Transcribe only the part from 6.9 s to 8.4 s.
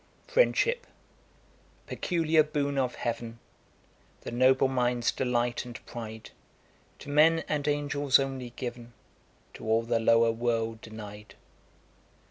To men and angels